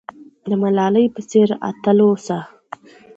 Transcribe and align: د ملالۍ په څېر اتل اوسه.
د 0.49 0.51
ملالۍ 0.61 1.05
په 1.15 1.21
څېر 1.29 1.49
اتل 1.69 1.97
اوسه. 2.05 2.37